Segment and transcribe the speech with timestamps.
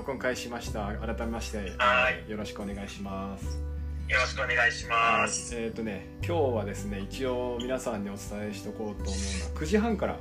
[0.00, 0.86] 録音開始しました。
[0.94, 2.30] 改めまして、はい。
[2.30, 3.60] よろしくお願いします。
[4.08, 5.54] よろしくお願いします。
[5.54, 10.16] えっ、とね今日はですね一応皆さんにお伝えしておこうと思うのは9時半から、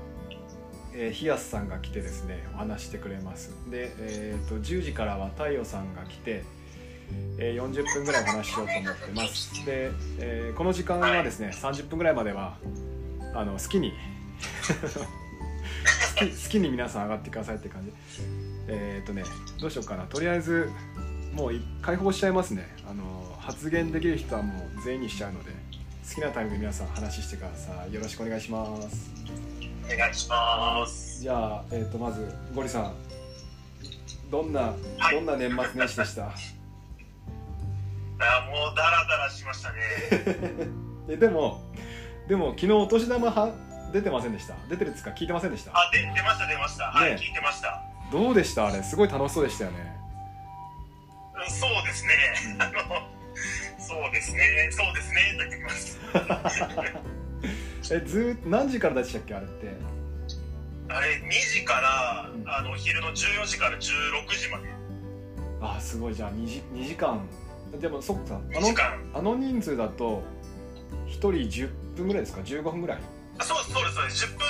[0.94, 3.52] えー、ヒヤスさんが来てですねお話してくれます。
[3.72, 6.44] で、えー、と10時からは太陽さんが来て、
[7.38, 9.66] えー40分ぐらいお話ししようと思ってます。
[9.66, 12.58] で、えーこの時間はですね30分ぐらいまでは
[13.34, 13.94] あの好きに
[16.20, 17.94] 好き好きに皆さん上がってくださいって感じ
[18.70, 19.24] えっ、とね
[19.60, 20.04] どうしようかな。
[20.04, 20.70] とりあえず
[21.34, 22.68] もうい開放しちゃいますね。
[22.90, 23.04] あの
[23.40, 25.52] 発言できる人はもう全員にしちゃうので
[26.08, 27.94] 好きなタイミングで皆さん話してください。
[27.94, 29.12] よろしくお願いします。
[29.86, 31.22] お願いします。
[31.22, 32.94] じゃあ、えー、とまずゴリさん。
[34.30, 35.16] どんなはい。
[35.16, 36.24] どんな年末年始でした？
[38.22, 39.78] あもうダラダラしましたね。
[41.10, 41.64] えでも
[42.28, 43.50] でも昨日お年玉は
[43.92, 44.54] 出てませんでした？
[44.70, 45.72] 出てるっつうか聞いてませんでした？
[45.74, 46.84] あ、で出ました出ました。
[46.92, 47.82] はい、ね聞いてました。
[48.12, 48.68] どうでした？
[48.68, 49.96] あれすごい楽しそうでしたよね
[51.36, 52.14] うん、そうですね。
[52.60, 52.74] あの、
[53.80, 54.70] そうですね。
[54.72, 55.22] そうですね。
[55.38, 56.50] と言ってきま
[57.80, 57.94] す。
[57.96, 59.68] えず何時からでしたっけあれって？
[60.90, 63.82] あれ、2時からう、んあの、昼の14時から16
[64.38, 64.68] 時まで。
[65.62, 67.22] あすごいじゃあ 2, 時2時間
[67.80, 68.62] でもそっかあ2
[69.14, 69.20] の。
[69.20, 70.24] あの人数だと
[71.08, 72.98] 1人10分ぐらいですか？15分ぐらい？
[72.98, 73.02] あ
[73.42, 74.26] そうです、そうです、そうです。
[74.26, 74.46] 10分、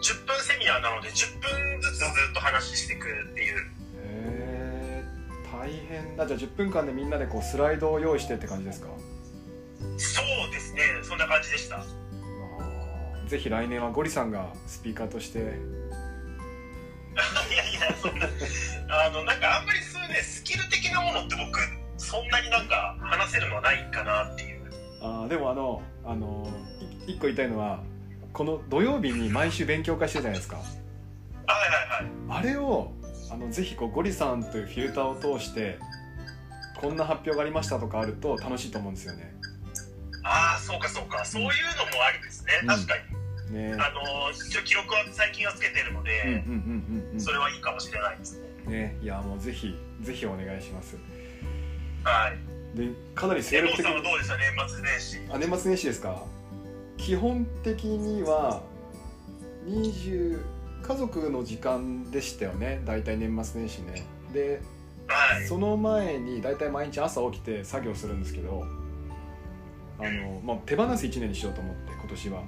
[0.00, 3.58] 10分セミナーなので、10分ずつずっと話していくっていう。
[3.58, 3.62] へ
[4.04, 5.04] え
[5.52, 8.88] 大変だじゃあ10分間でみんなでこうスライドを用意してって感じですか？
[9.96, 10.82] そうですね。
[11.02, 11.84] そんな感じでした。
[13.26, 15.50] ぜひ来年はゴリさんがスピーカーとしていやい
[17.74, 18.26] やそんな
[19.06, 21.58] あのなんかあんまりそういうねスキル的なものって僕
[21.96, 24.70] そんなになんか話せるのはないかなっていう
[25.00, 26.46] あーでもあのあの
[27.06, 27.82] い一個言いたいのは
[28.32, 30.56] この土曜日に毎週勉強会してるじゃないですか。
[30.56, 30.66] はい
[31.46, 32.40] はいはい。
[32.40, 32.92] あれを
[33.30, 35.78] あのぜひこうゴリさんというフィルターを通して
[36.80, 39.34] こんな発表がありましたとかあると楽しいと思うんですよね。
[40.24, 41.24] ああそうかそうか。
[41.24, 42.68] そういうのもありですね、うん。
[42.68, 42.94] 確か
[43.50, 43.54] に。
[43.54, 43.74] ね。
[43.74, 46.42] あの一応記録は最近はつけてるので、
[47.18, 48.48] それはいいかもしれないですね。
[48.66, 48.96] うんね。
[49.02, 50.96] いやもうぜひぜひお願いします。
[52.04, 52.78] はい。
[52.78, 54.36] でかなり精力的さんはどうでした？
[54.38, 55.18] 年末年始。
[55.30, 56.24] あ年末年始ですか？
[57.04, 58.62] 基本的には
[59.66, 60.40] 20
[60.82, 62.80] 家族の時間でしたよね。
[62.84, 64.04] 大体年末年始ね。
[64.32, 64.60] で
[65.08, 65.46] はい。
[65.46, 68.64] その前に大体毎日朝起きて作業するんですけど
[69.98, 72.38] あの、まあ、手放す1年にしようと思って今年は。
[72.38, 72.44] は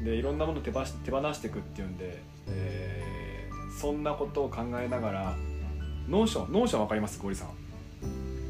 [0.00, 0.04] い。
[0.04, 3.10] でいろんなもの手放し手放していくっていうんで、えー
[3.80, 5.36] そんなことを考えながら
[6.08, 7.18] Notion Notion わかります？
[7.20, 7.48] ゴリさん。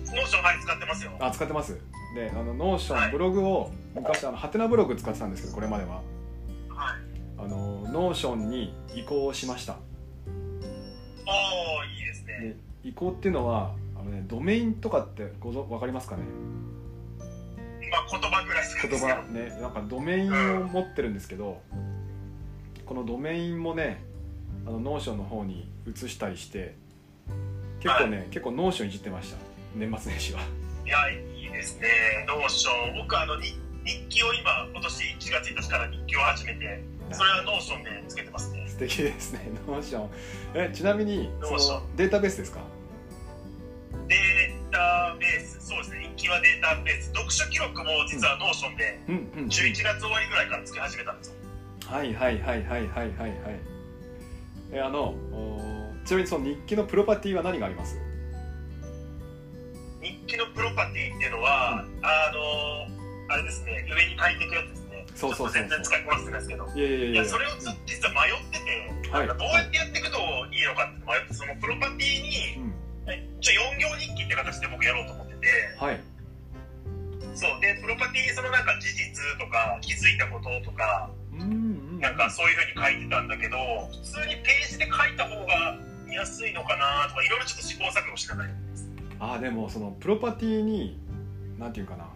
[0.07, 1.13] Notion はい使ってますよ。
[1.21, 1.79] あ使ってます？
[2.15, 3.13] であの Notion、はい。
[3.13, 5.97] ブログを昔あのハテナブログ使ってたんですけどこれまでは。
[5.97, 6.05] はい。
[7.39, 9.77] あの Notion に移行しました。
[11.27, 11.31] お
[11.81, 12.57] おいいですね。
[12.83, 16.23] で移行っていうのはあの、ね、ドメインとかってごぞわかりますかね？
[17.91, 21.61] まあ言葉ぐらいしか言葉ねなんかドメインを持ってるんですけど
[22.87, 24.03] このドメインもね
[24.67, 26.77] あの Notion の方に移したりして
[27.81, 29.39] 結構ね、結構 Notion いじってました。
[29.75, 30.41] 年末年始は。
[30.85, 30.99] いや、
[31.53, 31.89] ですね。
[32.29, 32.99] ノーション。
[33.03, 38.67] 僕、あの、日日記を今、今年1月1日から日記を始めて、それは Notion でつけてますね。
[38.69, 40.11] 素敵ですね Notion
[40.55, 42.61] えちなみにそ Notion のデータベースですか？
[44.09, 46.01] データベース、そうですね。
[46.17, 47.07] 日記はデータベース。
[47.09, 51.35] 読書記録も実は Notion で、うんうん11月終わりぐらいからつけ始めたんですよ。
[51.87, 53.31] はいはいはいはいはいはいはい
[54.73, 57.99] えあのおちなみにその日記のプロパティは何があります？
[60.31, 62.87] 日記のプロパティっていうのは、あの、
[63.27, 65.07] あれですね、上に書いていくやつですね。
[65.15, 66.67] そうそう全然使いこなせてないですけど。
[66.71, 70.19] いやいやそれを実は迷ってて、どうやってやっていくと
[70.55, 73.41] いいのかって迷って、そのプロパティに、うん。
[73.41, 75.47] ちょ4行日記って形で僕やろうと思ってて、
[75.83, 76.01] はい。
[77.35, 77.61] そう。
[77.61, 81.47] でプロパティにそのなんか事実とか気づいたこととかうんう
[81.99, 83.57] んなんかそういうふうに書いてたんだけど
[83.91, 85.77] 普通にページで書いた方が
[86.07, 88.51] 見やすいのかなとかいろいろちょっと試行錯誤しながら
[89.21, 90.99] やってますあでもそのプロパティに
[91.59, 92.07] なんていうかな。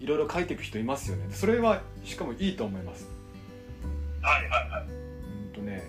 [0.00, 1.26] いろいろ書いていく人いますよね。
[1.32, 3.08] それはしかもいいと思います。
[4.22, 4.86] はいはいはい。
[4.86, 5.82] うんとね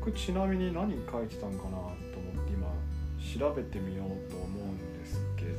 [0.00, 1.92] 僕ちなみに何書いてたんかなと思っ
[2.46, 2.68] て今
[3.38, 5.50] 調べてみようと思うんですけど。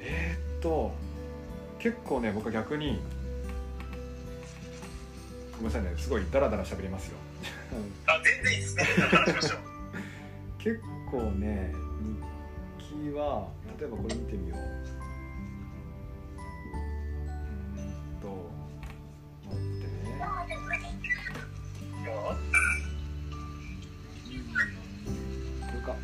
[0.00, 0.92] えー、っと
[1.78, 3.00] 結構ね僕は逆に
[5.52, 7.16] ごめんなさいねすごいダラダラ喋りますよ。
[8.06, 8.76] あ全然いいです。
[8.76, 9.75] ね話しましょう
[10.66, 11.72] 結構ね
[12.80, 13.46] 日記は
[13.78, 14.58] 例えばこれ見てみよう。
[17.76, 18.50] うんと
[19.44, 19.86] 待って。
[19.86, 20.18] ね
[25.60, 25.94] これか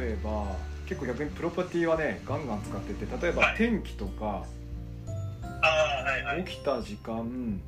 [0.00, 0.56] 例えば
[0.86, 4.44] 結構逆にプロパティはねガンガン使ってて例えば天気とか、
[6.46, 7.60] 起きた時間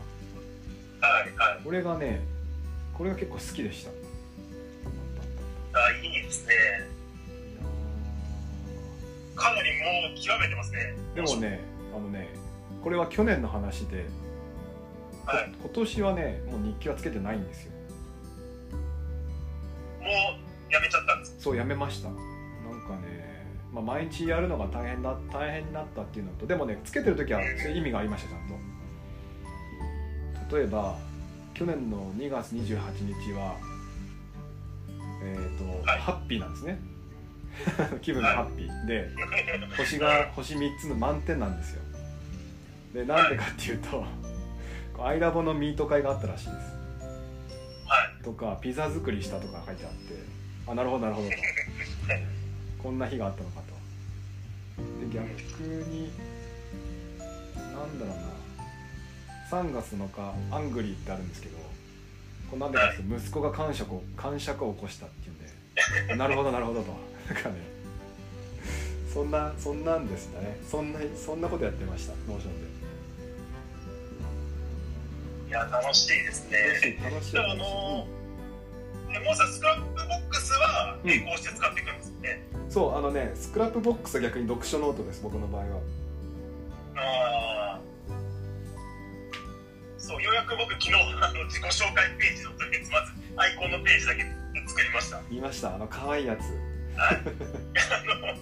[1.00, 1.64] はいはい。
[1.64, 2.22] これがね
[2.94, 3.92] これが結構好きでした
[6.06, 6.54] いあいいですね
[9.36, 9.86] かなりも
[10.16, 10.96] う極めてますね。
[11.14, 11.60] でもね
[11.96, 12.30] あのね
[12.82, 14.06] これは去年の話で、
[15.26, 15.52] こはい。
[15.60, 17.72] 今年はねもう日記はつけてないんですよ。
[20.00, 21.36] もうやめちゃったんです。
[21.40, 22.10] そうやめました。
[22.10, 28.48] なんかね、まあ、毎日やるのが大変だ大変になったっていうのとでもねつけてる時はそういう意味がありましたちゃん
[30.50, 30.56] と。
[30.58, 30.98] 例えば
[31.54, 32.78] 去年の2月28
[33.24, 33.58] 日は
[35.26, 36.00] えっ、と、はい。
[36.00, 36.80] ハッピーなんですね。
[38.02, 38.86] 気分がハッピー。
[38.86, 39.10] で
[39.78, 41.82] 星が星3つの満点なんですよ。
[42.94, 44.06] でなんでかっていうと
[45.04, 46.56] アイラボのミート会があったらしいです。
[47.86, 48.24] はい。
[48.24, 49.98] とかピザ作りしたとか書いてあって
[50.68, 51.36] あなるほどなるほどと。
[52.84, 53.76] こんな日があったのかと。
[55.06, 55.26] で逆
[55.90, 56.12] に
[57.74, 58.36] なんだろうな。
[59.50, 61.58] 3月7日アングリーってあるんですけど
[62.58, 65.38] これなんでかって息子が癇癪を癇癪を起こしたっていうん
[66.08, 66.16] で。
[66.16, 66.88] なるほどなるほどと。
[67.34, 67.56] なんかね。
[69.14, 70.58] そんなそんなんですね。
[70.70, 72.14] そんなそんなことやってました。
[72.28, 72.66] Notion で。
[75.50, 76.58] いや楽しいですね。
[76.58, 77.40] 楽しい楽しい。
[77.40, 78.08] あの
[79.14, 81.10] えもうさスクラップボックスはうん。
[81.10, 85.68] 並行して使っていくんですよね、そうあのね Scrapbox は逆に読書ノートです僕の場合は
[90.36, 90.94] ようやく僕昨日
[91.24, 94.24] あの自己紹介ページのとりあえずまずアイコンのページだけ
[94.68, 95.22] 作りました。
[95.30, 95.76] 言いました。
[95.76, 96.44] あの可愛いやつ。
[97.00, 97.16] あ
[98.04, 98.36] の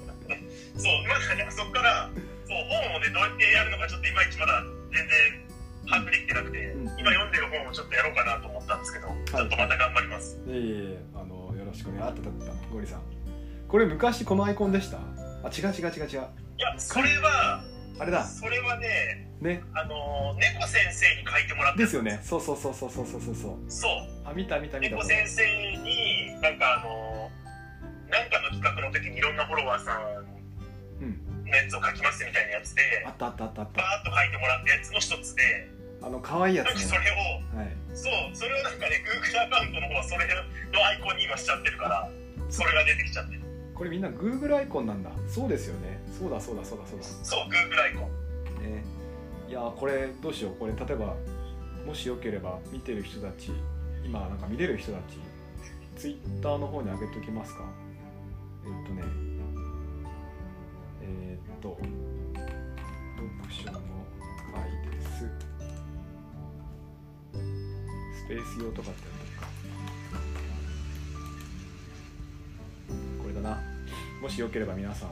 [0.74, 2.10] そうまだねそこから
[2.48, 5.45] そう本をねどうやってやるのかちょっといまいちまだ全然
[5.86, 6.86] 把握できてなくて、うん。
[6.98, 10.40] 今読んでる本をちょっとやろうかなと思ったんですけど、ちょっとまた頑張ります。
[10.48, 12.00] いえいえあのよろしくね。
[12.01, 13.01] あったあったあったゴリさん。
[13.68, 14.97] これ昔このアイコンでした？
[14.97, 16.28] あ違う違う違う違う。
[16.57, 17.64] いやそれは
[18.00, 18.23] あれだ。
[18.26, 19.62] それはねね。
[19.73, 22.02] あの猫先生に書いてもらってですよ。
[22.02, 22.19] ね。
[22.23, 23.35] そうそうそうそうそうそうそう
[23.68, 23.92] そう。
[24.26, 24.95] あ見た見た見た。
[24.95, 25.44] 猫先生
[25.78, 27.30] になんかあの
[28.09, 30.02] なんかの企画の時にいろんなフォロワーさん
[31.02, 31.45] うん。
[31.45, 33.81] のやつを書きますみたいなやつであったあったあったあった。
[33.81, 35.69] バーッと書いてもらったやつの一つで
[36.02, 36.81] あの可愛いやつね。
[36.81, 37.69] それをはい。
[37.94, 42.09] そうそれをなんかね Google アカウントの方はそれのアイコンに今しちゃってるから
[42.50, 43.43] それが出てきちゃってる
[43.75, 45.11] これみんな Google アイコンなんだ。
[45.27, 46.01] そうですよね。
[46.18, 47.06] そうだそうだそうだそうだ。
[47.06, 48.07] そう Google アイコ
[48.61, 48.63] ン。
[48.63, 48.83] ね。
[49.49, 50.56] いやーこれどうしよう。
[50.56, 51.15] これ例えば
[51.85, 53.51] もしよければ見てる人たち
[54.06, 55.18] 今なんか見れる人たち
[55.95, 57.63] ツイッターの方に上げておきますか。
[58.65, 59.03] えっとね。
[61.01, 63.80] えーっと読書の
[64.53, 65.27] 回です。
[67.33, 69.22] スペース用とかって
[73.44, 73.62] な。
[74.21, 75.09] もしよければ皆さん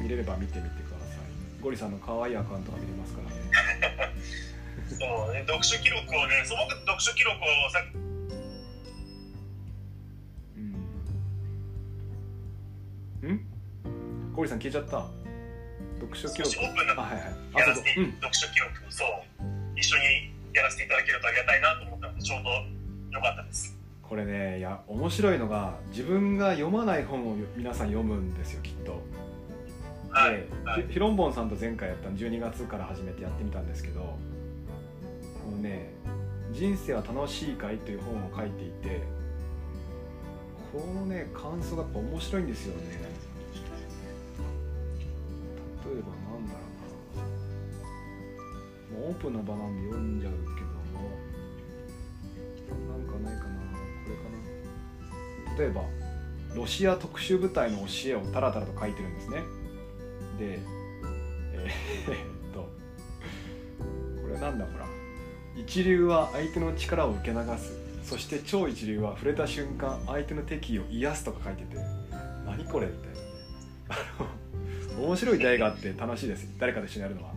[0.00, 1.62] 見れれば見てみてください。
[1.62, 4.14] ゴリさんの可愛いアカウントが見れますからね。
[4.88, 4.96] そ
[5.30, 5.40] うね。
[5.46, 7.80] 読書記録をねそう僕読書記録をさ
[13.22, 13.30] うん。
[13.30, 13.40] ん？
[14.34, 15.06] ゴリさん消えちゃった。
[16.00, 16.50] 読書記録。
[16.58, 17.24] オープンなあはいはい。
[17.24, 17.30] や
[17.70, 18.04] あそうそう。
[18.04, 18.20] うん。
[18.20, 19.08] らせて読書記録そう。
[19.76, 23.73] 一緒にやらせていただけるとありがたいなと思ったのでちょうどよかったです
[24.08, 29.00] これねいや面白いのが自分が読まない本を皆さん読むんですよきっと。
[30.10, 30.46] はい
[30.90, 35.90] ひろんぼんさんと前回やったの12月から始めてやってみたんですけどこのね
[36.52, 39.02] 「人生は楽しいかい?」という本を書いていて
[40.72, 42.82] このね感想がやっぱ面白いんですよね。
[45.84, 46.60] 例えばなんだろ
[48.92, 49.00] うな。
[49.00, 50.73] もうオープンな場なんで読んじゃうけど
[55.58, 55.82] 例えば
[56.54, 59.36] ロシア特殊部隊の教えをタラタラと書いてるんですね。
[60.38, 60.58] で
[61.52, 62.60] えー っと
[64.22, 64.86] これなんだほら。
[65.56, 67.72] 一流は相手の力を受け流す。
[68.02, 71.76] そして超一流は触れた瞬間相手の敵意を癒すとか書いてて。
[72.44, 73.14] 何これみたいな。
[73.14, 73.20] ね
[73.88, 76.48] あの面白い出会いがあって楽しいです。
[76.58, 77.34] 誰かと一緒にやるのは。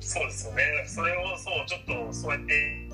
[0.00, 0.62] そうですよね。
[0.86, 2.87] それをそうちょっとそうやって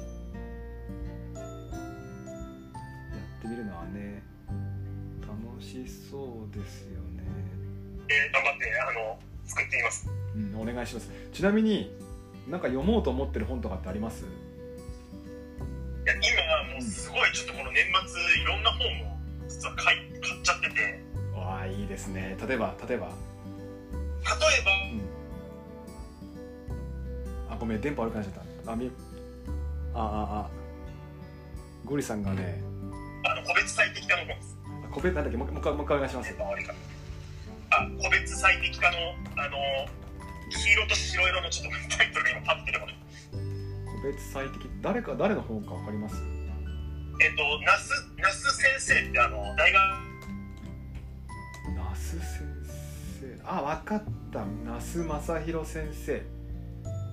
[6.60, 7.24] ですよね。
[8.08, 10.08] えー頑張ってあの作ってみます。
[10.34, 11.10] うんお願いします。
[11.32, 11.90] ちなみに
[12.48, 14.24] なんか読もうと思ってる本とかってあります？
[14.24, 14.26] い
[16.06, 19.16] や今もうすごいちょっとこの年末いろんな本を
[19.48, 22.36] 実は買い買っちゃってて、例えわあいいですね。
[22.46, 23.06] 例えば例えば。
[23.06, 23.12] ば
[27.50, 28.34] あごめん電波悪くなっちゃっ
[28.64, 28.72] た。
[28.72, 28.90] あみ
[29.94, 30.50] あああ
[31.84, 32.62] ゴリさんがね
[33.24, 34.53] あの個別最適化の本です。
[34.94, 35.36] あ個別なんだっけ？
[35.36, 36.34] もう一回もう一回お願いします。
[37.70, 38.96] あ個別最適化の
[39.36, 39.56] あの
[40.50, 42.86] 黄色と白色のちょっとタイトルが今パッて出てこ。
[44.02, 46.22] 個別最適誰か誰の本かわかります？
[47.20, 49.82] えっ、と那須那須先生ってあの大学。
[51.76, 52.46] 那須先
[53.20, 53.40] 生。
[53.44, 54.44] あわかった。
[54.64, 56.22] 那須正弘先生。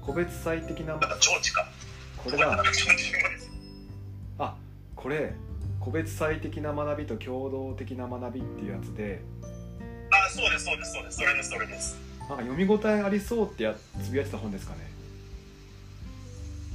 [0.06, 1.68] 個別最適な長知か。
[2.18, 2.62] これだ。
[4.40, 4.56] あ
[4.96, 5.34] これ
[5.84, 9.22] 個別最適な学びと共同的な学びっていうやつで
[10.12, 11.18] あそうですそうですそうです。
[11.18, 11.98] それですそれです。
[12.20, 14.80] なんか読み応えありそうってやつぶやいてた本ですかね？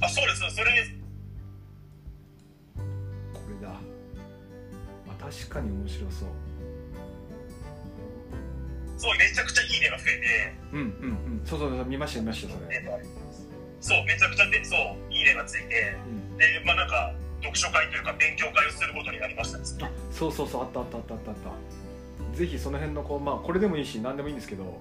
[0.01, 0.41] あそうです。
[0.55, 0.91] それです。
[3.33, 3.73] これだ。
[3.73, 3.79] あ
[5.19, 6.29] 確かに面白そう。
[8.97, 10.53] そうめちゃくちゃいいねが増えて。
[10.73, 10.85] うんうん
[11.39, 11.45] うん。
[11.45, 12.83] そうそうそう見ました見ましたそれ、
[13.81, 15.95] そうめちゃくちゃでそういいねがついて。
[16.07, 19.57] うん、でまあなんか読書会というか勉強会をすることになりました。
[19.57, 21.37] ねあそうそうそうあったあったあったあったあっ
[22.31, 22.37] た。
[22.37, 24.79] ぜひその辺のこうまあこれでもいいし何でもいいんですけど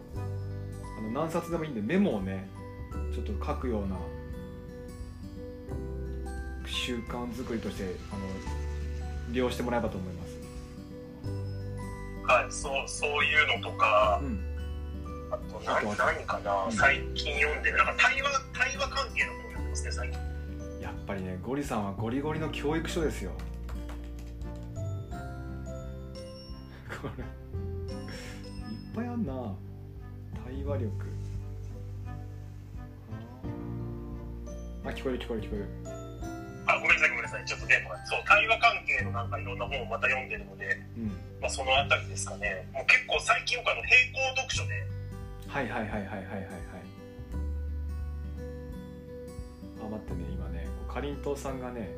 [0.98, 2.48] あの何冊でもいいんでメモをね
[3.14, 3.96] ちょっと書くような
[6.66, 8.22] 習慣作りとしてあの
[9.32, 10.36] 利用してもらえばと思います。
[12.26, 14.40] はいそうそういうのとかうん。
[15.30, 16.72] あと何何かな、うん。
[16.72, 20.18] 最近読んでるなんか対話対話関係の本読んでますね最近
[21.06, 23.30] ぱりねゴリさんはゴリゴリの教育書ですよ。
[27.00, 27.22] これ。
[27.22, 29.54] いっぱいあんな。
[30.44, 30.92] 対話力。
[34.84, 35.68] あ聞こえる聞こえる聞こえる。
[36.66, 37.44] あごめんなさいごめんなさい。
[37.44, 41.06] ちょっと電波がそう対話関係のなんかいろんな本をまた読んでるので、うん。
[41.40, 42.68] まあ、そのあたりですかね。
[42.72, 44.82] もう結構最近よくあの並行読書で
[45.48, 46.46] はいはいはいはいはいはいはい。
[49.82, 50.45] あ待ってね今。
[50.45, 50.45] ね
[50.96, 51.90] かりんとうさんがね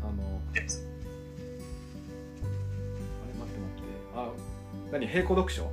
[0.00, 0.78] あのであれ待
[3.50, 3.90] って待って。
[4.14, 4.30] あ
[4.92, 5.68] 何並行読書？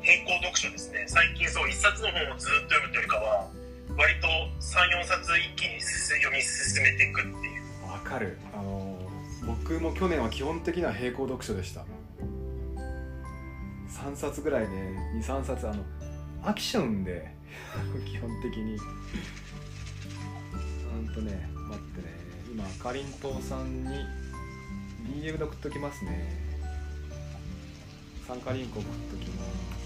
[0.00, 1.04] 並行読書ですね。
[1.06, 3.48] 最近そう一冊の本をずっと読むというよりかは
[3.98, 4.28] 割と
[4.60, 7.90] 34冊一気に読み進めていくっていう。
[7.90, 8.38] わかる。
[8.54, 8.98] あの
[9.46, 11.84] 僕も去年は基本的には並行読書でした。
[13.90, 15.84] 3冊ぐらいね23冊あの
[16.42, 17.30] 飽きちゃうんで
[18.10, 18.76] 基本的に。
[18.76, 19.37] うん
[21.18, 22.06] とね待ってね。
[22.52, 24.06] 今かりんとうさんに
[25.20, 26.46] DM で送っときますね。
[28.26, 29.78] 参加リンク送っときます。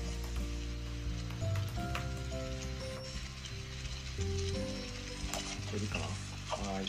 [5.66, 6.84] これでいいかなはい。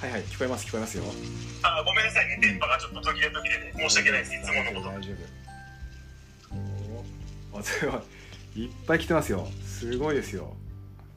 [0.00, 1.04] はいはい聞こえます聞こえますよ。
[1.62, 2.38] あごめんなさいね。
[2.42, 4.34] 電波がちょっと途切れ途切れで申し訳ないです。
[4.34, 4.88] いつものこと。
[4.88, 5.12] 大丈
[6.50, 6.54] 夫。
[7.54, 7.60] おー。
[7.60, 7.98] あすご
[8.56, 8.64] い。
[8.64, 9.48] いっぱい来てますよ。
[9.64, 10.54] すごいですよ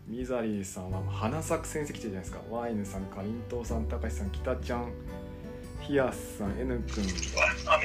[0.08, 4.92] ミザリーさんは花咲く戦績じゃないですかワインさんかりんとうさんたかしさんきたちゃん
[5.82, 7.04] ヒヤスさん N くん
[7.68, 7.78] あ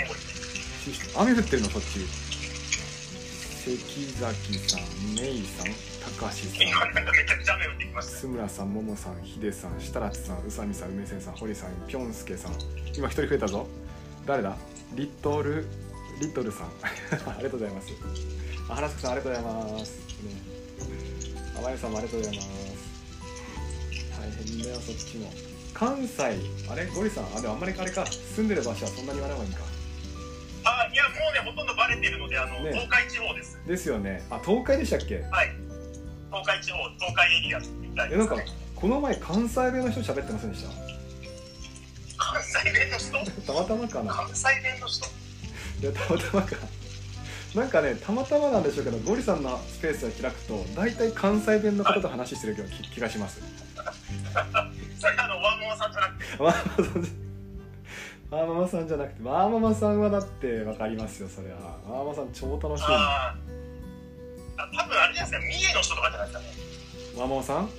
[1.22, 2.00] 雨降ってるのそっち
[3.64, 5.66] 関崎さんメイさん
[6.12, 12.52] たかしさん今なんかめちゃくちゃ雨降ってきました須村さん、ももさん、ひでさん、設楽さん、宇佐美さん、梅仙さん、堀さん、ぴょんすけさん。
[12.96, 13.66] 今一人増えたぞ。
[14.26, 14.56] 誰だ？
[14.94, 15.66] リトル、
[16.20, 16.66] リトルさん。
[17.30, 17.88] ありがとうございます。
[18.70, 19.92] あ、原宿さん、ありがとうございます。
[20.22, 20.47] ね。
[21.58, 22.48] あまゆさんもありがとうございます。
[24.20, 25.30] 大変だよ、そっちも。
[25.74, 26.22] 関西、
[26.70, 28.06] あれゴリさん、あ、でもあんまりあれか。
[28.06, 29.62] 住んでる場所はそんなに言わない方がいいか？
[30.64, 32.72] あいやもうねほとんどバレてるのであの、ね。
[32.72, 33.58] 東海地方です。
[33.66, 34.22] ですよね。
[34.30, 35.22] あ東海でしたっけ？
[35.30, 35.52] はい。
[36.30, 37.64] 東海地方東海エリアみ
[37.96, 40.64] たいえなんかですねこの前関西弁の人喋ってませんでし
[42.18, 43.12] 関西弁の人？
[43.42, 44.12] た たまたまかな。
[44.14, 45.06] 関西弁の人。
[45.80, 46.56] いやたまたまか
[47.54, 53.40] なんかねたまたまなんでしょうけどゴリさんのスペースを開くと大体関西弁の方と話してる気が気がします。
[54.98, 56.24] それあのワンモアさんじゃなくて。
[56.38, 57.08] ワーママさんじゃ
[58.30, 61.56] ワーママさんじゃなくてワーママさんはだって分かりますよそれは。
[61.88, 62.84] ワーママさん超楽しい。
[62.84, 63.34] あ
[64.58, 66.46] 多分あれじゃないですか三重の人とかじゃないですかね。
[67.16, 67.70] ワーママさん？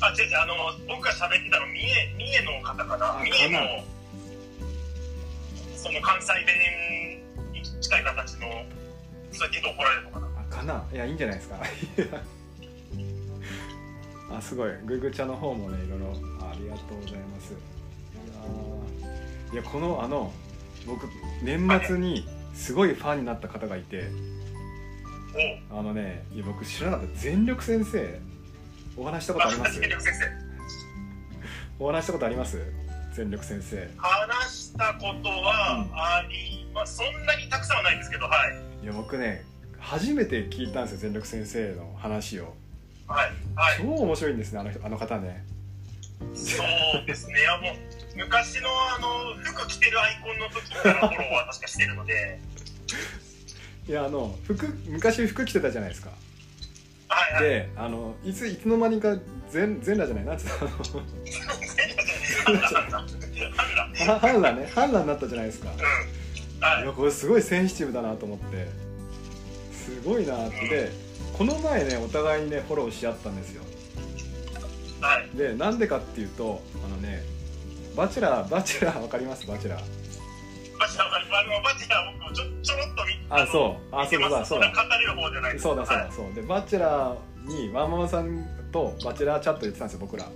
[0.00, 0.54] あ違う違うあの
[0.88, 3.20] 僕が喋ってたの三重三重の方かな。
[3.20, 3.84] あ三重の
[5.76, 7.05] その関西弁に
[7.80, 8.40] 近い形の
[9.32, 10.26] そうやって怒られるのかな。
[10.40, 10.84] あかな？
[10.92, 11.56] いやいいんじゃないですか。
[14.36, 14.70] あすごい。
[14.84, 16.06] グーグー茶の方もねいろいろ。
[16.40, 17.52] あありがとうございます。
[19.52, 20.32] いやこのあの
[20.86, 21.06] 僕
[21.42, 24.08] 年末にすごいファンになった方がいて。
[25.70, 27.18] おあのねいや僕知らなかった。
[27.20, 28.18] 全力先生
[28.96, 29.78] お話したことあります？
[29.80, 30.24] 全力先生。
[31.84, 32.58] お話したことあります？
[33.14, 33.88] 全力先生。
[33.98, 35.35] 話したことはあ
[36.86, 38.84] そんなにたくさんはないんですけどはい。
[38.84, 39.44] いや僕ね
[39.78, 42.54] 初めて聞いたんですよ全力先生の話を。
[43.06, 43.78] はいはい。
[43.80, 45.44] 超面白いんですねあの人あの方ね。
[46.34, 47.40] そうですね。
[47.40, 47.72] いやもう
[48.16, 52.40] 昔のあの服着てるアイコンの時からフォローは確かしてるので。
[53.88, 56.10] いやあの服昔服着てたじゃないですか。
[57.08, 57.42] はいはい。
[57.44, 59.16] であのいついつの間にか
[59.50, 60.54] 全全裸じゃないなんつうの
[64.06, 64.18] あの。
[64.18, 65.70] ハンラねハンラになったじゃないですか。
[65.70, 66.15] うん
[66.60, 66.82] はい。
[66.84, 68.68] いやこれすごいセンシティブだなと思って。
[69.72, 70.68] すごいなって。
[70.68, 70.90] で
[71.36, 73.62] この前ねお互いにねフォローし合ったんですよ。
[75.00, 75.36] はい。
[75.36, 77.22] でなんでかっていうとあのね
[77.96, 79.46] バチェラーバチェラーわかります？
[79.46, 79.80] バチェラー。
[80.78, 83.96] バチェラーわかりますバチェラー僕ちょちょろっと見あそう。
[83.96, 84.60] あそうだそう。
[84.60, 84.96] だそう
[85.40, 86.12] だそうだ、はい。
[86.12, 86.34] そう。
[86.34, 90.24] でバチェラーにワンママさんとバチェラーチャットやってたんですよ僕ら。
[90.24, 90.30] そ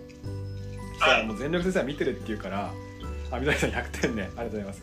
[0.97, 2.71] したらもう全力先生は見てるって言うから。
[3.33, 4.23] あみどりさん100点ね。
[4.23, 4.83] ありがとうございます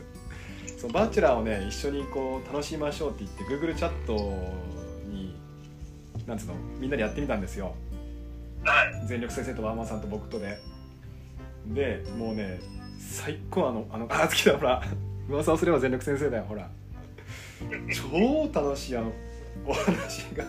[0.77, 4.13] そうバチェラーをね一緒にこう楽しみましょうって言って Google チャット
[5.09, 5.35] に
[6.27, 7.73] なんつうのみんなでやってみたんですよ。
[8.63, 9.07] はい。
[9.07, 10.59] 全力先生とワンママさんと僕とで。
[11.65, 12.59] でもうね
[12.99, 14.81] 最高あのあのあ好きだほら
[15.27, 16.69] 噂をすれば全力先生だよほら。
[17.91, 19.11] 超楽しいあの
[19.65, 20.43] お話が。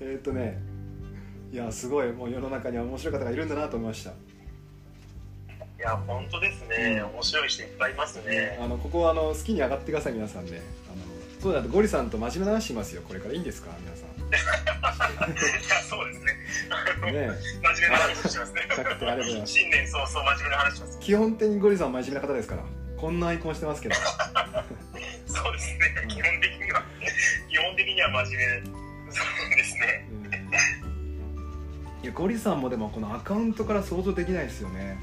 [0.00, 0.58] えーっとね
[1.52, 4.12] いやすごいもう世の中には面白い方がいるんだなと思いました
[5.82, 8.56] いや本当ですね、面白い人いっぱいいますね。
[8.62, 10.62] あのここはあの好きに上がってください皆さんね。
[10.86, 11.02] あの
[11.40, 13.34] そうだとゴリさんと真面目な話しますよこれから。
[13.34, 14.06] いいんですか皆さ
[15.26, 15.28] い
[15.68, 16.32] やそうですね。
[17.10, 17.30] んね。
[17.66, 18.62] 真面目な話しますね。
[18.70, 19.52] 100点ありがとうございます。
[19.52, 22.62] 新年早々真面目な話します基本的にゴリさんは真面目な方ですから。
[22.96, 23.96] こんなアイコンしてますけど。
[25.26, 25.94] そうですね。
[26.06, 26.84] 基本的には
[27.50, 28.66] 基本的には真面目
[29.10, 30.08] そうですね。
[32.04, 34.96] いやゴリさんもでもこのアカウントから想像できないですよね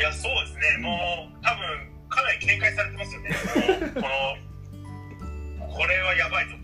[0.00, 0.78] いやそうですね。
[0.80, 1.62] もう多分
[2.08, 3.28] かなり警戒されてますよね。
[3.94, 4.00] こ
[5.60, 6.54] のこれはやばいぞ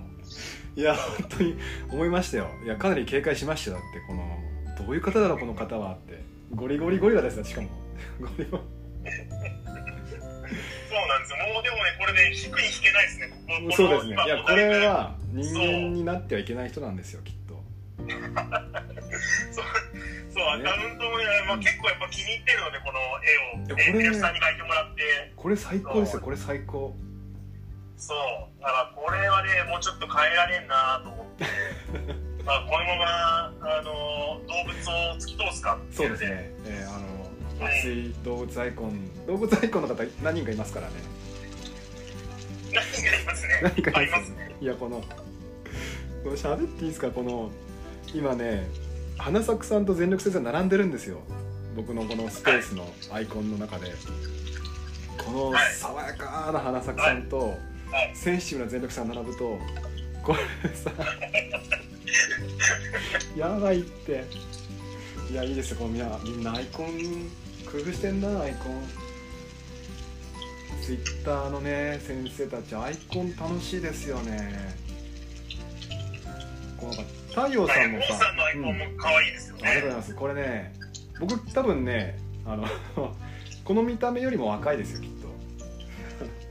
[0.74, 0.80] と。
[0.80, 1.58] いや本当に
[1.90, 2.48] 思いましたよ。
[2.64, 4.38] いやかなり警戒しましたよだってこの
[4.78, 6.24] どういう方だろうこの方はって。
[6.54, 7.68] ゴリゴリゴリラですよしかも。
[8.20, 8.60] ゴリゴそう
[9.04, 9.10] な
[11.18, 11.36] んですよ。
[11.52, 13.28] もうでもねこれね引くに引けないですね。
[13.28, 14.14] ここリそうですね。
[14.14, 17.62] いやこれは人間になってはいけない人なんですよきっと。
[17.98, 18.04] そ
[19.60, 19.64] う
[20.36, 20.64] そうアね。
[20.64, 25.32] カウントもね、まあ、結構やっぱ気に入ってるのでこの絵をいやこれさんに描いてもらって。
[25.34, 26.94] これ最高ですよこれ最高。
[27.96, 28.60] そう。
[28.60, 31.44] だからこれはねもうちょっと変えられんなと思って。
[32.44, 33.46] まあこのまま
[33.78, 35.76] あの動物を突き通すか？
[35.76, 37.16] ってそうですね、えーあの
[37.58, 40.94] 熱い動物アイコン動物アイコンの方何人かいますからね。
[42.70, 42.74] 何
[43.10, 43.60] がいますね。
[43.62, 44.54] 何かあいますね。
[44.60, 47.10] いやこのこの喋っていいですか？
[47.10, 47.50] この
[48.14, 48.68] 今ね
[49.18, 51.18] 花咲さんと全力先生並んでるんですよ。
[51.74, 53.92] 僕のこのスペースのアイコンの中で。
[55.24, 55.72] このはい。
[55.74, 57.58] 爽やかな花咲さんとはい。
[58.14, 59.58] センシティブな全力さん並ぶと
[60.22, 60.38] これ
[60.74, 60.90] さ
[63.36, 64.24] やばいって。
[65.30, 65.78] いやいいですよ。
[65.78, 66.88] このみんなみんなアイコン
[67.70, 68.82] 工夫してんなアイコン。
[70.82, 74.76] ツイッターのね先生たちアイコン楽しいですよね
[77.36, 80.14] 太陽さんもささんのアイコンも可愛いですよありがとうございね、ます。
[80.14, 80.72] これね
[81.20, 82.66] 僕多分ねあの
[83.62, 85.28] この見た目よりも若いですよきっと。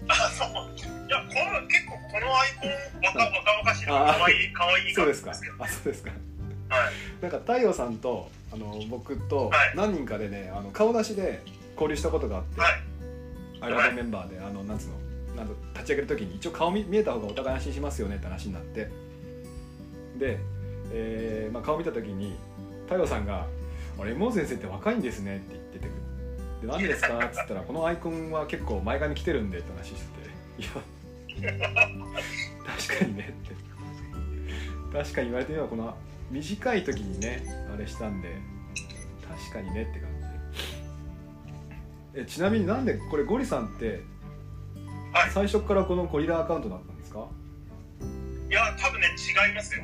[0.09, 0.49] あそう。
[0.49, 5.31] いやこの結構このアイコン若若々しいのあ可愛い可愛いそうですか。
[5.31, 6.11] あそうですか。
[6.69, 6.93] はい。
[7.19, 11.41] なんか太陽さんとあの僕とはい何人かでねあの顔出しで
[11.73, 12.81] 交流したことがあって、はい。
[13.61, 14.95] アイラブメンバーであのなんつうの
[15.35, 18.87] なんと立ち上げる時に一応顔見見えた方がお互い安心しますよねって話になって。
[20.19, 20.37] で、
[20.91, 22.35] えーまあ、顔見た時に
[22.85, 23.45] 太陽さんが
[23.99, 25.85] 「あれ MO 先生って若いんですね」って言ってて
[26.61, 29.99] で何でですか?」っつったら「このアイコンは結構前髪来てるんで」って話して
[31.39, 31.51] て「いや
[32.65, 33.55] 確かにね」って。
[34.93, 35.97] 確かに言われてみればこの
[36.31, 37.43] 短い時にね
[37.73, 38.29] あれしたんで
[39.27, 40.21] 確かにねって感じ。
[42.13, 43.99] でえちなみになんでこれゴリさんって
[45.11, 45.31] はい。
[45.31, 47.27] 最初からこのゴリラアカウントだったんですか？
[48.49, 49.07] いや多分ね
[49.47, 49.83] 違いますよ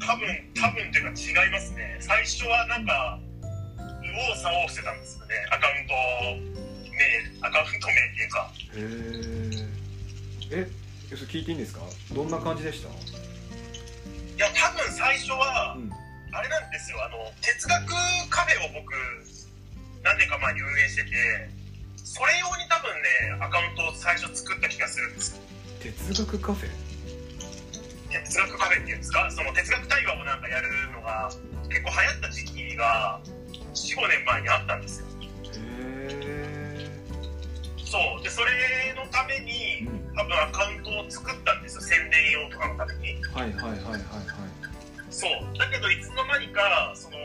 [0.00, 1.96] 多分多分っていうか違いますね。
[2.00, 3.18] 最初はなんか
[4.02, 5.34] 右往左往してたんですよね。
[5.50, 5.94] アカウント
[6.90, 8.52] 名アカウント名っていうか。
[10.52, 10.68] へえ
[11.12, 11.80] えそれ聞いていいんですか？
[12.12, 12.88] どんな感じでした？
[12.88, 12.92] い
[14.38, 15.90] や多分最初はうん。
[16.32, 16.98] あれなんですよ。
[17.04, 17.90] あの哲学
[18.30, 18.94] カフェを僕
[20.04, 21.10] 何年か前に運営してて
[21.96, 25.34] それ用に多分ねアカウントを最初作った気がするんです。
[25.36, 25.42] よ
[25.82, 26.70] 哲学カフェ？
[26.70, 26.76] 哲
[28.48, 29.30] 学カフェっていうんですか？
[29.30, 31.30] その哲学対話をなんかやるのが
[31.68, 33.20] 結構流行った時期が
[33.74, 35.06] 45年前にあったんですよ。
[35.06, 35.20] へ
[36.22, 36.90] え
[37.84, 38.22] そう。
[38.22, 38.50] でそれ
[38.96, 40.00] のためにうん。
[40.16, 41.82] 多分アカウントを作ったんですよ。
[41.82, 43.14] 宣伝用とかのために。
[43.32, 44.02] はいはいはいはいはい。
[45.10, 45.30] そう。
[45.58, 47.16] だけどいつの間にかその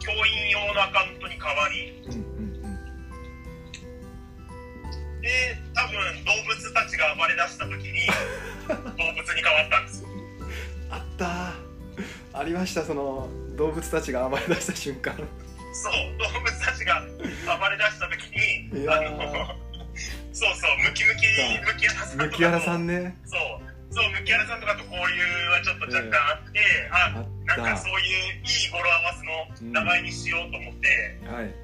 [0.00, 2.02] 教員用のアカウントに変わり。
[2.06, 2.82] うんうんうん。
[5.22, 5.28] で
[5.74, 8.12] 多分動物たちが暴れ出した時に動
[8.74, 10.08] 物に変わったんですよ。
[10.90, 11.24] あった。
[11.24, 11.52] ー
[12.34, 12.82] ありました。
[12.82, 15.14] その動物たちが暴れ出した瞬間。
[15.74, 17.00] そう動物たちが
[17.58, 18.30] 暴れ出した時
[18.76, 19.10] にあー。
[19.10, 19.62] の
[20.32, 21.26] そうそうムキムキ
[21.60, 23.16] ムキヤラさんムキヤラさんね。
[23.26, 23.40] そう
[23.94, 27.56] そうムキヤラさんとかと交流はちょっと若干あって、ああった。
[27.62, 29.14] なんかそういういい語呂合わ
[29.60, 31.54] せの名前にしようと思ってはい。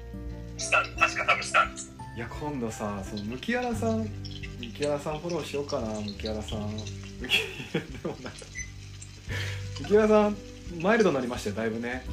[0.61, 1.91] した、確か多分したんです。
[2.15, 4.07] いや今度さそのムキヤラさん
[4.59, 6.35] ムキさんフォローしようかなムキさん。
[6.35, 8.43] でもなんか
[9.79, 10.35] ムキヤラさん
[10.81, 12.03] マイルドになりましたよだいぶね。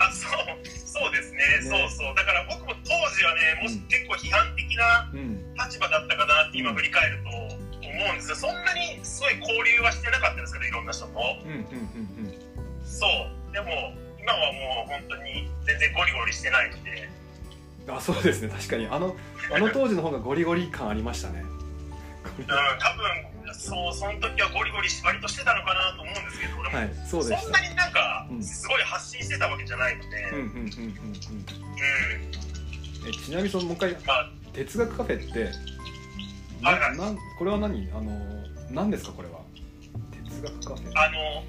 [0.00, 0.30] あそう
[0.66, 1.38] そうですね。
[1.38, 1.62] ね。
[1.62, 2.14] そうそう。
[2.16, 5.54] だから僕も当時はねもしうん結構批判的なうん。
[5.54, 8.36] 立場だったかなって今振り返ると思うんですよ。
[8.36, 11.12] そんなにすごい交流はしてなかったですけどいろんな人と。
[11.44, 12.34] うんうんうん
[12.82, 13.52] そう。
[13.52, 16.90] でも今はもう本当に全然ゴリゴリしてないので。
[16.90, 17.21] うん
[17.88, 18.48] あそうですね。
[18.48, 18.86] 確かに。
[18.86, 19.16] あの
[19.54, 21.42] あの当時の方がゴリゴリ感ありましたね。
[22.38, 28.42] うん多分そうその時はゴリゴリ割としてたのかなと思うんですけど俺も、はいそうでそんなになんかうん。
[28.42, 30.62] すごい発信してたわけじゃないので、うんうんうんうんうん。
[30.62, 31.44] うん。
[33.08, 35.44] えちなみにそのもう一回まあ哲学カフェって
[36.64, 36.96] はいはい。
[36.96, 37.90] ななんこれは何？
[37.92, 38.10] あの
[38.70, 39.40] 何ですかこれは？
[40.30, 40.92] 哲学カフェ。
[40.94, 41.42] あの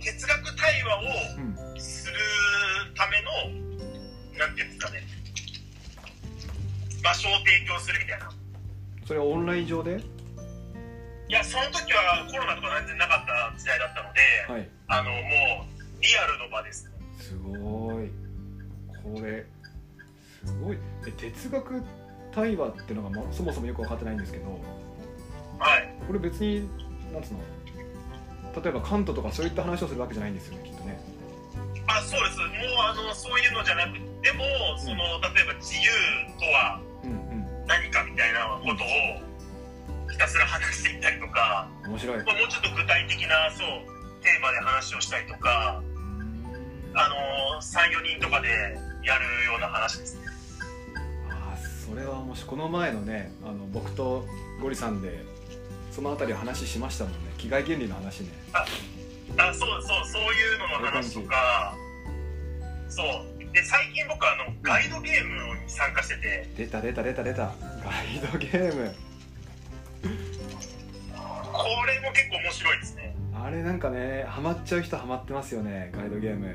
[0.00, 1.02] 哲学対話を
[1.38, 1.80] うん。
[1.80, 2.14] する
[2.96, 5.02] ためのなんていうんですかね
[7.06, 8.28] 場所を提供するみたいな。
[9.06, 10.02] それはオンライン上で？
[11.28, 14.20] いやその時はコロナとか全然なかった時代だったので、
[14.52, 14.68] はい。
[14.88, 16.90] あのもうリアルの場です。
[17.18, 18.10] すごい。
[19.04, 19.46] これ
[20.44, 20.78] すごい。
[21.06, 21.82] え哲学
[22.32, 24.60] 対話っていうのが、ま、そもそもよく分かってないんですけど
[25.58, 25.94] はい。
[26.06, 26.68] これ別に
[27.12, 27.40] なんつうの？
[28.62, 30.98] 例えばカントとかそういった話をするわけじゃないんですよねきっとね。
[31.86, 32.38] あそうです。
[32.38, 32.48] もう
[32.82, 34.44] あのそういうのじゃなくても
[34.78, 34.96] その
[35.34, 35.90] 例えば自由
[36.38, 36.80] とは
[37.66, 42.16] 何かみたいなことをひたすら話していったりとか、面白い。
[42.18, 45.82] まあ、もうちょっと具体的なそうテーマで話をしたりとか
[46.94, 48.48] あの34人とかで
[49.04, 50.26] やるような話ですね。
[51.30, 54.26] あーそれはもしこの前のねあの僕と
[54.60, 55.24] ゴリさんで
[55.92, 57.18] そのあたり話しましたもんね。
[57.38, 58.30] 機械原理の話ね。
[58.52, 58.64] あ
[59.52, 61.76] そうそうそういうのの話とか
[62.88, 63.06] そう
[63.56, 66.46] で最近僕あのガイドゲームに参加してて。
[66.58, 67.42] 出た出た出た出た。
[67.42, 67.50] ガ
[68.04, 68.94] イドゲーム。
[70.02, 73.16] これも結構面白いですね。
[73.34, 76.54] あれなんかねハマっちゃう人ハマってますよねガイドゲーム。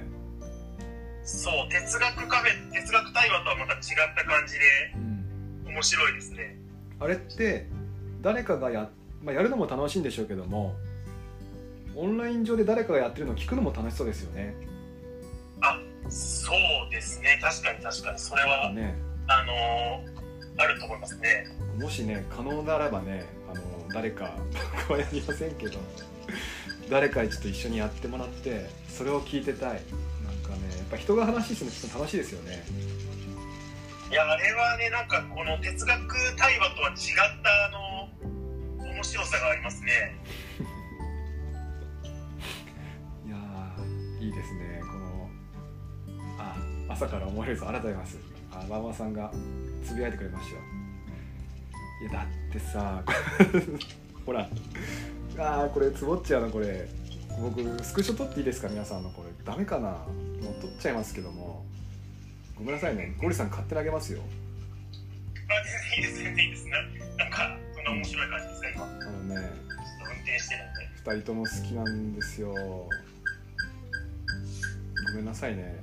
[1.23, 3.81] そう哲学カフェ哲学対話とはまた違っ
[4.15, 4.59] た感じで
[5.65, 5.73] うん。
[5.73, 6.55] 面白いですね。
[6.99, 7.65] あれって
[8.21, 8.91] 誰かがや,、
[9.23, 10.75] まあ、やるのも楽しいんでしょうけども
[11.95, 14.53] オンライン上で誰かがやってるのを聞くのも楽しそうですよね
[16.11, 17.39] そうですね。
[17.41, 18.19] 確かに確かに。
[18.19, 18.95] それはね。
[19.27, 20.21] あのー
[20.57, 21.47] あると思いますね。
[21.79, 23.61] もしね可能であればねあの
[23.93, 24.35] 誰か
[24.87, 25.79] 僕はやりませんけど
[26.89, 29.69] 誰かにちょっと一緒にやってもらってそれを聞いてたい。
[29.69, 29.81] なん
[30.43, 32.63] かねやっぱ人が話するのちょっと楽しいですよね。
[34.11, 36.95] いやあれはねなんかこの哲学対話とは違っ
[37.41, 37.69] たあ
[38.83, 40.17] の面白さがありますね
[47.01, 48.19] 朝から思えるぞありがとうございます。
[48.51, 49.31] あママさんが
[49.83, 50.55] つぶやいてくれました。
[50.55, 50.61] よ
[52.01, 53.03] いやだってさ
[54.25, 54.47] ほら
[55.37, 56.87] あーこれつぼっちゃうなこれ。
[57.39, 59.29] 僕スクショ撮っていいですか皆さんのこれ。
[59.43, 59.89] ダメかな？
[59.89, 60.05] も
[60.55, 61.65] う撮っちゃいますけども。
[62.55, 63.15] ごめんなさいね。
[63.19, 64.21] ゴリさん勝手にあげますよ。
[65.49, 65.53] あ
[65.95, 66.67] いいです全然いいです。
[66.67, 66.77] な
[67.17, 68.85] なんかそんな面白い感じですねあの
[69.23, 69.41] ねと
[70.05, 70.81] 運転してるんで。
[71.11, 72.53] 2人とも好きなんですよ。
[72.53, 72.87] ご
[75.15, 75.81] めんなさいね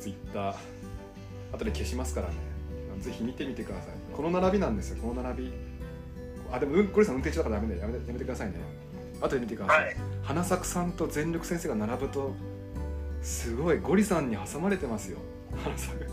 [0.00, 0.54] ツイッター
[1.52, 2.34] 後で消しますからね。
[3.00, 3.94] ぜひ見てみてください。
[4.14, 5.02] この並びなんですよ。
[5.02, 5.52] この並び。
[6.52, 7.88] あでもうんゴリさん運転中だからダメだよ。
[7.88, 8.54] やめてやめてくださいね。
[9.20, 9.96] 後で見てください、はい。
[10.22, 12.34] 花咲さんと全力先生が並ぶと
[13.22, 13.78] すごい。
[13.78, 15.18] ゴリさんに挟まれてますよ。
[15.64, 15.92] 花咲。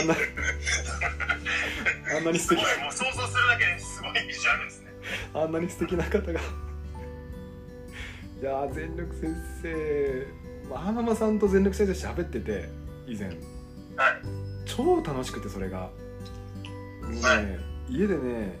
[0.00, 0.14] あんな
[2.16, 2.58] あんなに素敵。
[2.58, 4.88] もう想像するだけですごいビジュアルですね。
[5.34, 6.40] あんなに素敵な方が。
[8.40, 12.68] いやー全力先生まあ花間さんと全力先生喋ってて
[13.06, 13.28] 以前。
[13.28, 13.36] はい。
[14.64, 15.88] 超楽しくてそれが。
[17.02, 17.46] もうね、はい
[17.90, 18.58] 家でね、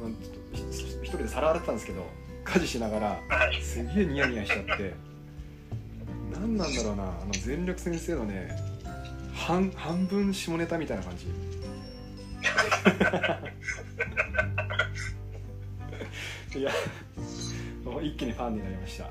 [0.00, 0.10] まあ、
[0.52, 2.06] 一人で皿洗ってたんですけど
[2.44, 3.60] 家事しながらはい。
[3.60, 4.94] すげえニヤニヤしちゃって。
[6.32, 8.50] 何なんだろうなあの全力先生のね
[9.34, 11.26] 半半分下ネタみたいな感じ。
[16.58, 16.70] いや
[17.84, 19.04] もう一気にファンになりました、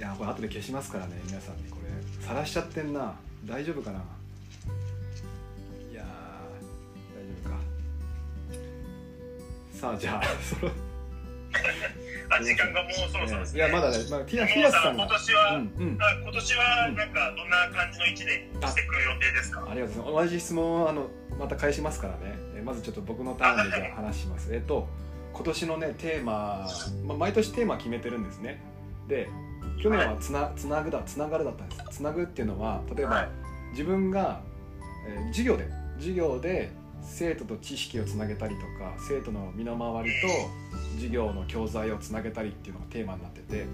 [0.00, 2.26] いいやこれ後で消しますからね皆さんにこれ。
[2.26, 3.14] 晒しちゃってんな。
[3.44, 3.98] 大丈夫かな。
[3.98, 6.06] いやー
[7.16, 7.56] 大丈夫か。
[9.74, 10.72] さあじゃあ その
[12.32, 13.58] あ時間がもうそろそろですね。
[13.58, 15.04] いやまだね、まあ、ティアティアスさんが。
[15.04, 15.98] 今年は、うんうん。
[16.00, 19.66] あ今年はなんかどんな感じの一年にしてくる予定ですか？
[19.68, 20.26] ありがとうございます。
[20.30, 22.38] 同じ質問をあのまた返しますからね。
[22.56, 24.54] えまずちょっと僕のターンでじゃあ 話します。
[24.54, 24.88] えっと
[25.34, 26.66] 今年のねテーマ、
[27.04, 28.60] まあ、毎年テーマ決めてるんですね。
[29.08, 29.28] で
[29.82, 31.98] 去年はつなつなぐだつながるだったんです。
[31.98, 33.28] つなぐっていうのは例えば、はい。
[33.72, 34.40] 自分が、
[35.08, 36.70] えー授業で授業で
[37.02, 40.28] 生徒と知識をつなげたりとか生徒の身の回りと
[40.96, 43.66] 授業の教材をつなげたりっていうのがテーマになってて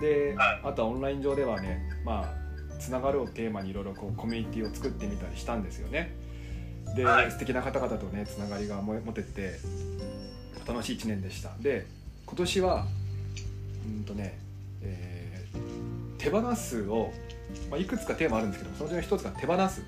[0.00, 0.60] ではい。
[0.64, 6.14] あとはオンライン上ではねまあつながるをテーマにいろいろこうコミュニティを作ってみたりしたんですよね。
[6.96, 7.30] で、はい。
[7.30, 9.58] 素敵な方々とねつながりがも持てて
[10.66, 11.50] 楽しい1年でした。
[11.60, 11.86] で
[12.26, 12.86] 今年は
[13.86, 14.49] うんとね、えー
[16.20, 17.12] 手放すを、
[17.70, 19.82] まあ、いくつかテーマあるんですけどそのうちの一つが手放す。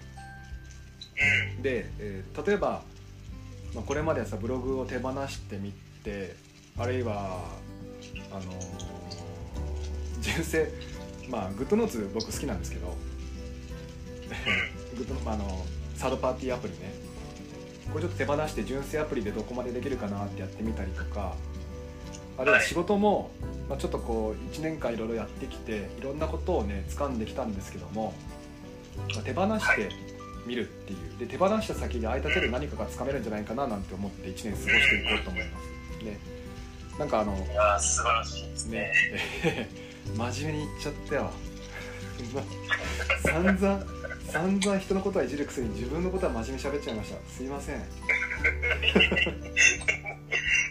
[1.62, 2.82] で、えー例えば、
[3.74, 6.34] まあ、これまでさブログを手放してみて
[6.76, 7.44] あるいは
[8.30, 8.46] あのー
[10.20, 10.68] 純正
[11.28, 12.96] まあ GoodNotes 僕好きなんですけど
[14.96, 15.66] グッドああの
[15.96, 17.12] サードパーティーアプリね。
[17.92, 21.36] これちょっと手放して純正アプリでどこまでできるかなってやってみたりとか
[22.42, 23.30] あるいは仕事も、
[23.68, 28.14] まあ、ちょっとこう1年間いろいろやってきていろんなことをね掴んできたんですけども、
[29.14, 29.88] まあ手放して
[30.44, 31.18] 見るっていう。
[31.20, 36.04] で手放した先で空いた手で何かがつかめるんじゃないかななんて思って1年過ごしていこうと思います。
[36.04, 36.18] ね、
[36.98, 38.92] なんかあのいやー素晴らしいですね。
[39.44, 39.68] ね。
[40.18, 41.30] 真面目に言っちゃったよ
[43.22, 43.86] 散々
[44.26, 47.18] 散々人のことはいじるくせに自分のことは真面目に喋っちゃいました。
[47.30, 47.76] すいません。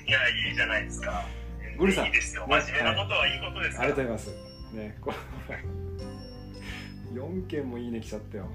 [0.05, 1.25] いやいいじゃないですか
[1.81, 2.05] ゴリさん。
[2.05, 2.45] いいですよ。
[2.47, 3.89] 真面目なことはいいことですあから。
[3.89, 4.39] りがとうございま
[4.69, 4.75] す。
[4.75, 5.09] ねこ
[7.09, 8.45] れ4件もいいね来ちゃったよ。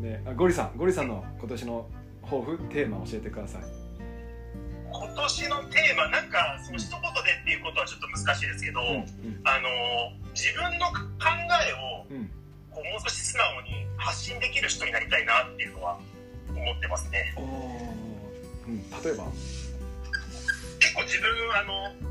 [0.00, 0.76] ねあゴリさん。
[0.76, 1.88] ゴリさんの今年の
[2.22, 3.62] 抱負テーマ教えてください。
[4.92, 7.08] 今年のテーマなんかその一言で
[7.42, 8.86] っていうことはちょっと難しいですけど、うん
[9.42, 9.68] あの
[10.32, 10.94] 自分の考
[11.68, 12.16] えをうん。
[12.16, 12.30] うん
[12.76, 15.98] こうもう少し素直に発信できる人になりたいなっていうのは
[16.50, 17.34] 思ってますね。
[17.38, 18.76] うん。
[19.02, 19.24] 例えば？
[20.78, 22.05] 結構自分あの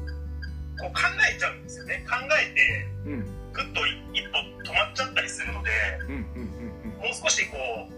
[0.77, 2.05] こう考えちゃうんですよね。
[2.07, 3.25] 考えてうん。
[3.53, 5.71] ぐっと一歩止まっちゃったりするので
[6.99, 7.55] もう少しこ
[7.87, 7.95] う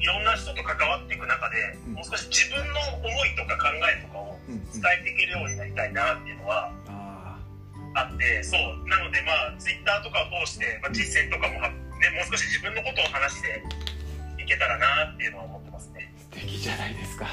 [0.00, 1.92] いろんな人と関わっていく中で、うん。
[1.94, 7.36] もう少し自分の思いとか考えとかを伝えていけるようになりたいなっていうのはあ
[7.94, 8.88] あってそう。
[8.88, 11.74] なのでまあツイッターとかを通して、まあ、実践とかもは、ね、
[12.14, 13.62] もう少し自分のことを話して
[14.42, 16.14] いけたらなっていうのは思ってますね。
[16.16, 17.26] ー素敵じゃないですか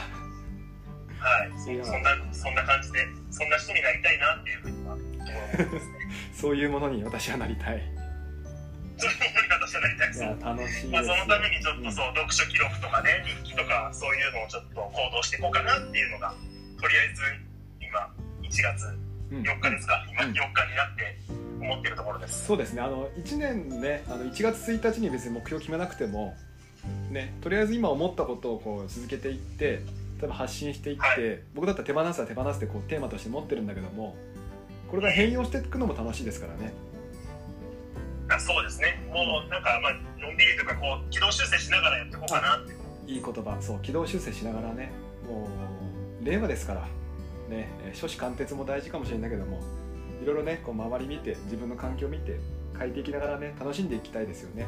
[1.27, 1.51] はい。
[1.83, 5.97] そそんなそんな感じでそんな人になりたいなっていうふうには思ってますね。
[6.33, 7.81] そういうものに私はなりたい。
[8.97, 10.21] そういうふうに私はなりたいです。
[10.21, 10.87] 楽しいです。
[10.87, 16.33] まあ、そのためにちょっとそう、読書記録とかね日記とかそういうのをちょっと行動していこうかなっていうのが
[16.81, 17.21] とりあえず
[17.79, 18.09] 今
[18.41, 18.85] 1月
[19.29, 19.41] うん。
[19.43, 20.31] 4日ですか、今うん。
[20.31, 21.17] 4日になって
[21.59, 22.81] 思ってるところです、そうですね。
[22.81, 26.35] あの1年ねあの1月1日に別に目標決めなくても
[27.11, 29.81] ねとりあえず今思ったことをこう続けていって
[30.19, 31.39] 例えば発信していって、はい。
[31.53, 34.15] 僕だったら手放すは手放すってこうテーマとして持ってるんだけども
[34.89, 36.73] これが変容していくのも楽しいですからね。
[38.29, 38.99] あそうですね。
[39.13, 42.73] もうなんかまあのんびりとかこう軌道修正しながらやっていこうかなって。
[43.11, 43.17] い。
[43.17, 43.57] い言葉。
[43.61, 44.91] そう軌道修正しながらね。
[45.27, 45.47] も
[46.21, 46.81] う令和ですから。
[47.49, 47.69] ね。
[47.85, 49.61] えー初子貫徹も大事かもしれないけども
[50.21, 52.39] いろいろねこう周り見て自分の環境見て
[52.77, 54.65] 変えていきながらね楽しんでいきたいですよね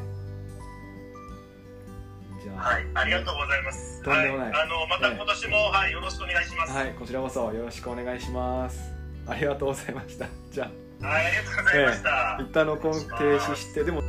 [2.41, 2.56] じゃあ。
[2.58, 4.02] はいありがとうございます。
[4.04, 4.52] とんでもない。
[4.52, 6.73] はい、あのまた今年も、はいよろしくお願いします。
[6.73, 8.93] はい、こちらこそよろしくお願いします。
[9.28, 10.25] ありがとうございました。
[10.52, 10.71] じゃ
[11.02, 11.06] あ。
[11.06, 12.38] はい、ありがとうございました。
[12.41, 14.02] 一旦録音停止してでも